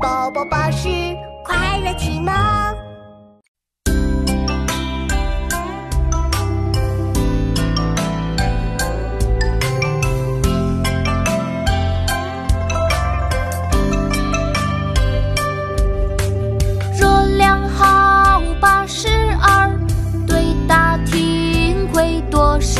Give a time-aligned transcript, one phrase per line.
[0.00, 0.88] 宝宝巴士
[1.44, 2.32] 快乐启蒙，
[16.96, 19.08] 热量好八十，
[20.28, 22.78] 对答题会多十。